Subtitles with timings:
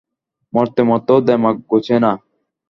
[0.53, 2.11] মরতে মরতেও দেমাক ঘোচে না।